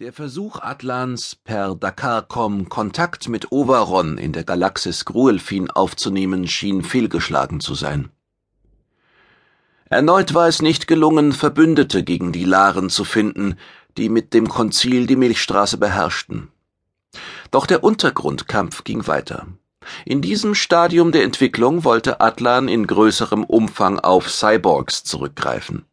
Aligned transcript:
Der 0.00 0.12
Versuch 0.12 0.60
Atlans, 0.60 1.34
per 1.34 1.74
Dakarcom 1.74 2.68
Kontakt 2.68 3.28
mit 3.28 3.50
Overon 3.50 4.16
in 4.16 4.32
der 4.32 4.44
Galaxis 4.44 5.04
Gruelfin 5.04 5.72
aufzunehmen, 5.72 6.46
schien 6.46 6.84
fehlgeschlagen 6.84 7.58
zu 7.58 7.74
sein. 7.74 8.08
Erneut 9.86 10.34
war 10.34 10.46
es 10.46 10.62
nicht 10.62 10.86
gelungen, 10.86 11.32
Verbündete 11.32 12.04
gegen 12.04 12.30
die 12.30 12.44
Laren 12.44 12.90
zu 12.90 13.02
finden, 13.02 13.56
die 13.96 14.08
mit 14.08 14.34
dem 14.34 14.48
Konzil 14.48 15.08
die 15.08 15.16
Milchstraße 15.16 15.78
beherrschten. 15.78 16.52
Doch 17.50 17.66
der 17.66 17.82
Untergrundkampf 17.82 18.84
ging 18.84 19.08
weiter. 19.08 19.48
In 20.04 20.22
diesem 20.22 20.54
Stadium 20.54 21.10
der 21.10 21.24
Entwicklung 21.24 21.82
wollte 21.82 22.20
Atlan 22.20 22.68
in 22.68 22.86
größerem 22.86 23.42
Umfang 23.42 23.98
auf 23.98 24.30
Cyborgs 24.30 25.02
zurückgreifen. 25.02 25.87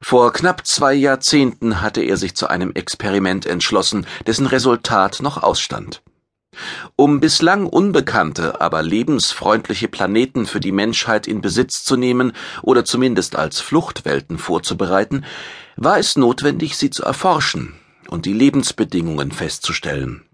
Vor 0.00 0.32
knapp 0.32 0.66
zwei 0.66 0.94
Jahrzehnten 0.94 1.80
hatte 1.80 2.02
er 2.02 2.16
sich 2.16 2.34
zu 2.34 2.48
einem 2.48 2.72
Experiment 2.72 3.46
entschlossen, 3.46 4.06
dessen 4.26 4.46
Resultat 4.46 5.20
noch 5.20 5.42
ausstand. 5.42 6.02
Um 6.96 7.20
bislang 7.20 7.66
unbekannte, 7.66 8.60
aber 8.60 8.82
lebensfreundliche 8.82 9.88
Planeten 9.88 10.46
für 10.46 10.60
die 10.60 10.72
Menschheit 10.72 11.26
in 11.26 11.40
Besitz 11.40 11.84
zu 11.84 11.96
nehmen 11.96 12.32
oder 12.62 12.84
zumindest 12.84 13.36
als 13.36 13.60
Fluchtwelten 13.60 14.38
vorzubereiten, 14.38 15.24
war 15.76 15.98
es 15.98 16.16
notwendig, 16.16 16.76
sie 16.76 16.90
zu 16.90 17.04
erforschen 17.04 17.74
und 18.08 18.26
die 18.26 18.32
Lebensbedingungen 18.32 19.30
festzustellen. 19.30 20.24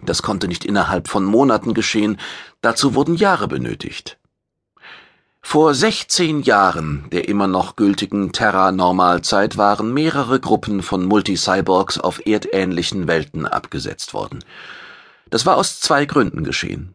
Das 0.00 0.22
konnte 0.22 0.46
nicht 0.46 0.64
innerhalb 0.64 1.08
von 1.08 1.24
Monaten 1.24 1.74
geschehen, 1.74 2.18
dazu 2.60 2.94
wurden 2.94 3.16
Jahre 3.16 3.48
benötigt. 3.48 4.18
Vor 5.40 5.72
16 5.72 6.42
Jahren 6.42 7.06
der 7.10 7.28
immer 7.28 7.46
noch 7.46 7.76
gültigen 7.76 8.32
Terra-Normalzeit 8.32 9.56
waren 9.56 9.94
mehrere 9.94 10.40
Gruppen 10.40 10.82
von 10.82 11.04
Multicyborgs 11.04 11.98
auf 11.98 12.26
erdähnlichen 12.26 13.08
Welten 13.08 13.46
abgesetzt 13.46 14.12
worden. 14.12 14.44
Das 15.30 15.46
war 15.46 15.56
aus 15.56 15.80
zwei 15.80 16.04
Gründen 16.04 16.44
geschehen. 16.44 16.94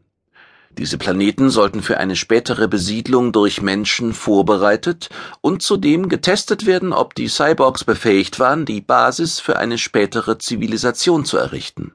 Diese 0.77 0.97
Planeten 0.97 1.49
sollten 1.49 1.81
für 1.81 1.97
eine 1.97 2.15
spätere 2.15 2.67
Besiedlung 2.67 3.31
durch 3.31 3.61
Menschen 3.61 4.13
vorbereitet 4.13 5.09
und 5.41 5.61
zudem 5.61 6.09
getestet 6.09 6.65
werden, 6.65 6.93
ob 6.93 7.13
die 7.13 7.27
Cyborgs 7.27 7.83
befähigt 7.83 8.39
waren, 8.39 8.65
die 8.65 8.81
Basis 8.81 9.39
für 9.39 9.57
eine 9.57 9.77
spätere 9.77 10.39
Zivilisation 10.39 11.25
zu 11.25 11.37
errichten. 11.37 11.93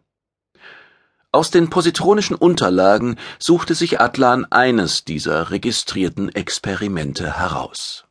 Aus 1.31 1.51
den 1.51 1.69
positronischen 1.69 2.37
Unterlagen 2.37 3.17
suchte 3.39 3.75
sich 3.75 4.01
Atlan 4.01 4.47
eines 4.47 5.05
dieser 5.05 5.51
registrierten 5.51 6.31
Experimente 6.31 7.39
heraus. 7.39 8.07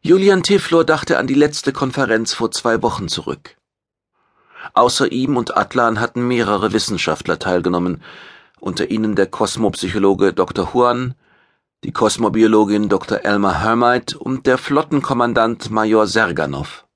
Julian 0.00 0.44
Tiflor 0.44 0.84
dachte 0.84 1.18
an 1.18 1.26
die 1.26 1.34
letzte 1.34 1.72
Konferenz 1.72 2.34
vor 2.34 2.52
zwei 2.52 2.82
Wochen 2.82 3.08
zurück. 3.08 3.56
Außer 4.74 5.10
ihm 5.10 5.36
und 5.36 5.56
Atlan 5.56 5.98
hatten 5.98 6.26
mehrere 6.26 6.72
Wissenschaftler 6.72 7.40
teilgenommen, 7.40 8.00
unter 8.60 8.88
ihnen 8.88 9.16
der 9.16 9.26
Kosmopsychologe 9.26 10.32
Dr. 10.32 10.72
Huan, 10.72 11.14
die 11.82 11.92
Kosmobiologin 11.92 12.88
Dr. 12.88 13.24
Elmer 13.24 13.60
Hermite 13.60 14.18
und 14.18 14.46
der 14.46 14.56
Flottenkommandant 14.56 15.70
Major 15.70 16.06
Serganov. 16.06 16.87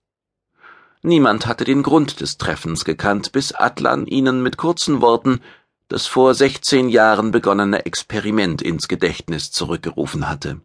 Niemand 1.03 1.47
hatte 1.47 1.64
den 1.64 1.83
Grund 1.83 2.20
des 2.20 2.39
Treffens 2.39 2.84
gekannt, 2.84 3.33
bis 3.33 3.53
Atlan 3.53 4.06
ihnen 4.06 4.42
mit 4.42 4.56
kurzen 4.56 5.00
Worten 5.00 5.41
das 5.89 6.06
vor 6.06 6.34
sechzehn 6.34 6.89
Jahren 6.89 7.33
begonnene 7.33 7.84
Experiment 7.84 8.62
ins 8.62 8.89
Gedächtnis 8.89 9.50
zurückgerufen 9.50 10.28
hatte. 10.28 10.61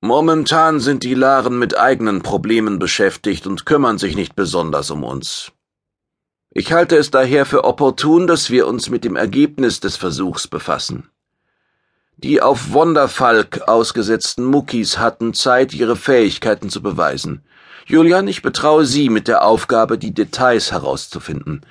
Momentan 0.00 0.80
sind 0.80 1.02
die 1.02 1.14
Laren 1.14 1.58
mit 1.58 1.78
eigenen 1.78 2.22
Problemen 2.22 2.78
beschäftigt 2.78 3.46
und 3.46 3.64
kümmern 3.64 3.96
sich 3.96 4.16
nicht 4.16 4.36
besonders 4.36 4.90
um 4.90 5.02
uns. 5.02 5.52
Ich 6.50 6.72
halte 6.72 6.96
es 6.96 7.10
daher 7.10 7.46
für 7.46 7.64
opportun, 7.64 8.26
dass 8.26 8.50
wir 8.50 8.66
uns 8.66 8.90
mit 8.90 9.04
dem 9.04 9.16
Ergebnis 9.16 9.80
des 9.80 9.96
Versuchs 9.96 10.46
befassen. 10.46 11.08
Die 12.16 12.42
auf 12.42 12.72
Wonderfalk 12.72 13.62
ausgesetzten 13.66 14.44
Muckis 14.44 14.98
hatten 14.98 15.32
Zeit, 15.32 15.72
ihre 15.72 15.96
Fähigkeiten 15.96 16.70
zu 16.70 16.82
beweisen. 16.82 17.44
Julian, 17.86 18.28
ich 18.28 18.40
betraue 18.40 18.86
Sie 18.86 19.10
mit 19.10 19.28
der 19.28 19.44
Aufgabe, 19.44 19.98
die 19.98 20.14
Details 20.14 20.72
herauszufinden. 20.72 21.66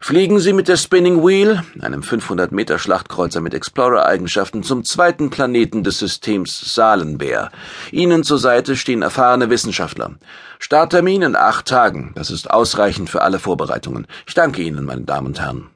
Fliegen 0.00 0.38
Sie 0.38 0.52
mit 0.52 0.68
der 0.68 0.76
Spinning 0.76 1.26
Wheel, 1.26 1.62
einem 1.80 2.02
500 2.02 2.52
Meter 2.52 2.78
Schlachtkreuzer 2.78 3.40
mit 3.40 3.54
Explorer-Eigenschaften, 3.54 4.62
zum 4.62 4.84
zweiten 4.84 5.30
Planeten 5.30 5.82
des 5.82 5.98
Systems 5.98 6.74
Salenbär. 6.74 7.50
Ihnen 7.90 8.22
zur 8.22 8.38
Seite 8.38 8.76
stehen 8.76 9.02
erfahrene 9.02 9.50
Wissenschaftler. 9.50 10.16
Starttermin 10.58 11.22
in 11.22 11.34
acht 11.34 11.66
Tagen. 11.66 12.12
Das 12.14 12.30
ist 12.30 12.50
ausreichend 12.50 13.10
für 13.10 13.22
alle 13.22 13.38
Vorbereitungen. 13.38 14.06
Ich 14.26 14.34
danke 14.34 14.62
Ihnen, 14.62 14.84
meine 14.84 15.02
Damen 15.02 15.28
und 15.28 15.40
Herren. 15.40 15.70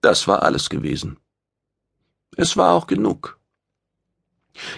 Das 0.00 0.28
war 0.28 0.42
alles 0.42 0.68
gewesen. 0.68 1.16
Es 2.36 2.56
war 2.56 2.72
auch 2.72 2.86
genug. 2.86 3.37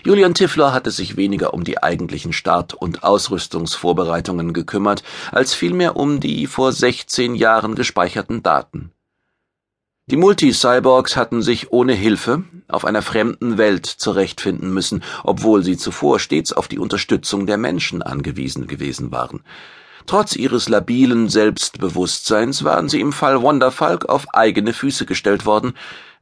Julian 0.02 0.34
Tiffler 0.34 0.72
hatte 0.72 0.90
sich 0.90 1.16
weniger 1.16 1.52
um 1.52 1.62
die 1.62 1.82
eigentlichen 1.82 2.32
Start- 2.32 2.74
und 2.74 3.02
Ausrüstungsvorbereitungen 3.02 4.52
gekümmert, 4.52 5.02
als 5.30 5.52
vielmehr 5.52 5.96
um 5.96 6.20
die 6.20 6.46
vor 6.46 6.72
16 6.72 7.34
Jahren 7.34 7.74
gespeicherten 7.74 8.42
Daten. 8.42 8.92
Die 10.06 10.16
Multi-Cyborgs 10.16 11.16
hatten 11.16 11.40
sich 11.40 11.70
ohne 11.70 11.92
Hilfe 11.92 12.42
auf 12.66 12.84
einer 12.84 13.02
fremden 13.02 13.58
Welt 13.58 13.86
zurechtfinden 13.86 14.72
müssen, 14.72 15.04
obwohl 15.22 15.62
sie 15.62 15.76
zuvor 15.76 16.18
stets 16.18 16.52
auf 16.52 16.66
die 16.66 16.78
Unterstützung 16.78 17.46
der 17.46 17.58
Menschen 17.58 18.02
angewiesen 18.02 18.66
gewesen 18.66 19.12
waren. 19.12 19.44
Trotz 20.06 20.34
ihres 20.34 20.68
labilen 20.68 21.28
Selbstbewusstseins 21.28 22.64
waren 22.64 22.88
sie 22.88 23.00
im 23.00 23.12
Fall 23.12 23.42
Wonderfalk 23.42 24.08
auf 24.08 24.34
eigene 24.34 24.72
Füße 24.72 25.06
gestellt 25.06 25.46
worden, 25.46 25.74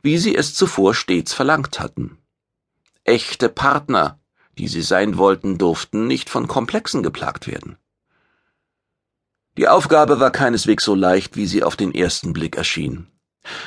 wie 0.02 0.18
sie 0.18 0.34
es 0.34 0.54
zuvor 0.54 0.94
stets 0.94 1.32
verlangt 1.32 1.80
hatten. 1.80 2.17
Echte 3.08 3.48
Partner, 3.48 4.20
die 4.58 4.68
sie 4.68 4.82
sein 4.82 5.16
wollten, 5.16 5.56
durften 5.56 6.06
nicht 6.06 6.28
von 6.28 6.46
Komplexen 6.46 7.02
geplagt 7.02 7.46
werden. 7.46 7.78
Die 9.56 9.66
Aufgabe 9.66 10.20
war 10.20 10.30
keineswegs 10.30 10.84
so 10.84 10.94
leicht, 10.94 11.34
wie 11.34 11.46
sie 11.46 11.62
auf 11.62 11.74
den 11.74 11.94
ersten 11.94 12.34
Blick 12.34 12.56
erschien. 12.56 13.06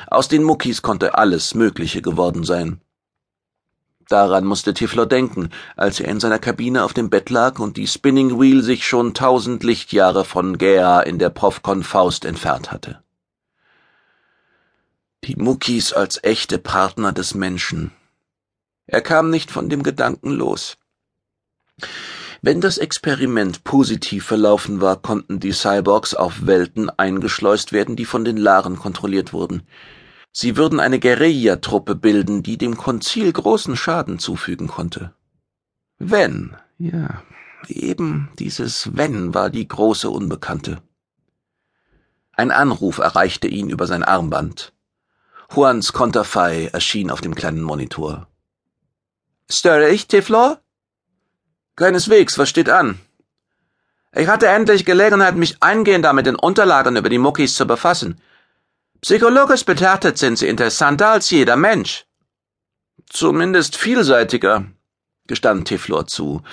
Aus 0.05 0.27
den 0.27 0.43
Muckis 0.43 0.83
konnte 0.83 1.15
alles 1.15 1.55
Mögliche 1.55 2.03
geworden 2.03 2.43
sein. 2.43 2.81
Daran 4.07 4.45
musste 4.45 4.75
Tifler 4.75 5.07
denken, 5.07 5.49
als 5.75 5.99
er 5.99 6.09
in 6.09 6.19
seiner 6.19 6.37
Kabine 6.37 6.83
auf 6.83 6.93
dem 6.93 7.09
Bett 7.09 7.31
lag 7.31 7.57
und 7.57 7.77
die 7.77 7.87
Spinning 7.87 8.39
Wheel 8.39 8.61
sich 8.61 8.85
schon 8.85 9.15
tausend 9.15 9.63
Lichtjahre 9.63 10.23
von 10.23 10.59
Gea 10.59 10.99
in 10.99 11.17
der 11.17 11.31
Profcon 11.31 11.81
Faust 11.81 12.25
entfernt 12.25 12.71
hatte. 12.71 13.01
Die 15.23 15.35
Muckis 15.35 15.93
als 15.93 16.23
echte 16.23 16.59
Partner 16.59 17.11
des 17.11 17.33
Menschen. 17.33 17.91
Er 18.91 19.01
kam 19.01 19.29
nicht 19.29 19.51
von 19.51 19.69
dem 19.69 19.83
Gedanken 19.83 20.31
los. 20.31 20.77
Wenn 22.41 22.59
das 22.59 22.77
Experiment 22.77 23.63
positiv 23.63 24.25
verlaufen 24.25 24.81
war, 24.81 24.97
konnten 25.01 25.39
die 25.39 25.53
Cyborgs 25.53 26.13
auf 26.13 26.45
Welten 26.45 26.89
eingeschleust 26.89 27.71
werden, 27.71 27.95
die 27.95 28.03
von 28.03 28.25
den 28.25 28.35
Laren 28.35 28.77
kontrolliert 28.77 29.31
wurden. 29.31 29.63
Sie 30.33 30.57
würden 30.57 30.81
eine 30.81 30.99
Guerilla-Truppe 30.99 31.95
bilden, 31.95 32.43
die 32.43 32.57
dem 32.57 32.75
Konzil 32.75 33.31
großen 33.31 33.77
Schaden 33.77 34.19
zufügen 34.19 34.67
konnte. 34.67 35.13
Wenn, 35.97 36.57
ja, 36.77 37.23
eben 37.69 38.29
dieses 38.39 38.89
Wenn 38.93 39.33
war 39.33 39.49
die 39.49 39.69
große 39.69 40.09
Unbekannte. 40.09 40.81
Ein 42.33 42.51
Anruf 42.51 42.97
erreichte 42.97 43.47
ihn 43.47 43.69
über 43.69 43.87
sein 43.87 44.03
Armband. 44.03 44.73
Juans 45.49 45.93
Konterfei 45.93 46.65
erschien 46.73 47.09
auf 47.09 47.21
dem 47.21 47.35
kleinen 47.35 47.61
Monitor. 47.61 48.27
Störe 49.51 49.89
ich, 49.89 50.07
Tiflor? 50.07 50.61
Keineswegs, 51.75 52.37
was 52.37 52.49
steht 52.49 52.69
an? 52.69 52.99
Ich 54.15 54.27
hatte 54.27 54.47
endlich 54.47 54.85
Gelegenheit, 54.85 55.35
mich 55.35 55.61
eingehender 55.61 56.13
mit 56.13 56.25
den 56.25 56.35
Unterlagen 56.35 56.95
über 56.95 57.09
die 57.09 57.17
Muckis 57.17 57.55
zu 57.55 57.65
befassen. 57.65 58.21
Psychologisch 59.01 59.65
betrachtet 59.65 60.17
sind 60.17 60.37
sie 60.37 60.47
interessanter 60.47 61.09
als 61.09 61.29
jeder 61.31 61.57
Mensch. 61.57 62.05
Zumindest 63.09 63.75
vielseitiger, 63.75 64.65
gestand 65.27 65.67
Tiflor 65.67 66.07
zu. 66.07 66.43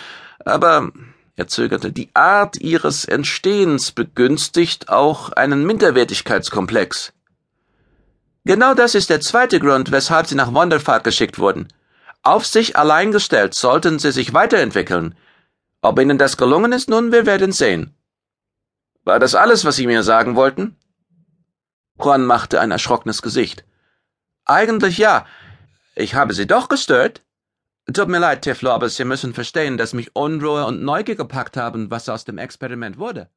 Aber, 0.45 0.91
er 1.37 1.47
zögerte, 1.47 1.93
die 1.93 2.11
Art 2.15 2.61
ihres 2.61 3.05
Entstehens 3.05 3.93
begünstigt 3.93 4.89
auch 4.89 5.31
einen 5.31 5.65
Minderwertigkeitskomplex. 5.65 7.13
Genau 8.45 8.75
das 8.75 8.97
ist 8.97 9.11
der 9.11 9.21
zweite 9.21 9.61
Grund, 9.61 9.93
weshalb 9.93 10.27
sie 10.27 10.35
nach 10.35 10.53
Wonderfahrt 10.53 11.05
geschickt 11.05 11.39
wurden. 11.39 11.69
Auf 12.29 12.45
sich 12.45 12.77
allein 12.77 13.11
gestellt 13.11 13.55
sollten 13.55 13.99
sie 13.99 14.13
sich 14.13 14.35
weiterentwickeln. 14.35 15.17
Ob 15.81 15.99
ihnen 15.99 16.19
das 16.19 16.37
gelungen 16.37 16.73
ist, 16.73 16.91
nun, 16.91 17.11
wir 17.11 17.25
werden 17.25 17.53
sehen. 17.53 17.95
War 19.03 19.19
das 19.19 19.35
alles, 19.35 19.65
was 19.65 19.77
Sie 19.77 19.87
mir 19.87 20.03
sagen 20.03 20.37
wollten? 20.37 20.77
Juan 21.99 22.27
machte 22.27 22.61
ein 22.61 22.71
erschrockenes 22.71 23.23
Gesicht. 23.23 23.65
Eigentlich 24.45 24.99
ja. 24.99 25.25
Ich 25.95 26.17
habe 26.17 26.35
Sie 26.35 26.47
doch 26.47 26.69
gestört. 26.69 27.23
Tut 27.95 28.09
mir 28.09 28.19
leid, 28.19 28.43
Tiflo, 28.43 28.73
aber 28.73 28.91
Sie 28.91 29.07
müssen 29.07 29.33
verstehen, 29.33 29.79
dass 29.79 29.95
mich 29.95 30.15
Unruhe 30.15 30.67
und 30.67 30.83
Neugier 30.83 31.17
gepackt 31.17 31.57
haben, 31.57 31.91
was 31.91 32.11
aus 32.11 32.27
dem 32.27 32.37
Experiment 32.37 32.99
wurde. 32.99 33.31